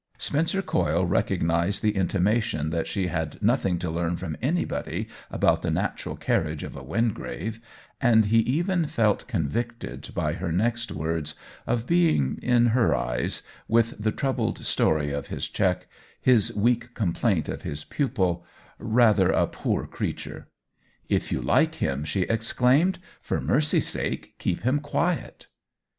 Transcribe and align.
Spencer 0.17 0.63
Coyle 0.63 1.05
recognized 1.05 1.83
the 1.83 1.95
intimation 1.95 2.71
that 2.71 2.87
she 2.87 3.05
had 3.05 3.39
nothing 3.39 3.77
to 3.77 3.91
learn 3.91 4.15
from 4.17 4.35
anybody 4.41 5.07
about 5.29 5.61
the 5.61 5.69
natural 5.69 6.15
carriage 6.15 6.63
of 6.63 6.75
a 6.75 6.81
Wingrave, 6.81 7.59
and 8.01 8.25
he 8.25 8.39
even 8.39 8.87
felt 8.87 9.27
convicted 9.27 10.09
by 10.15 10.33
her 10.33 10.51
next 10.51 10.91
words 10.91 11.35
of 11.67 11.85
being, 11.85 12.39
in 12.41 12.65
her 12.73 12.95
eyes, 12.95 13.43
with 13.67 13.93
the 14.01 14.11
troubled 14.11 14.57
story 14.65 15.11
of 15.11 15.27
his 15.27 15.47
check, 15.47 15.85
his 16.19 16.51
weak 16.55 16.95
complaint 16.95 17.47
of 17.47 17.61
his 17.61 17.83
pupil, 17.83 18.43
rather 18.79 19.29
a 19.29 19.45
poor 19.45 19.85
creature." 19.85 20.47
If 21.09 21.31
you 21.31 21.43
like 21.43 21.75
him," 21.75 22.05
she 22.05 22.21
exclaimed," 22.21 22.97
for 23.21 23.39
mercy's 23.39 23.89
sake, 23.89 24.33
keep 24.39 24.61
him 24.63 24.79
quiet 24.79 25.45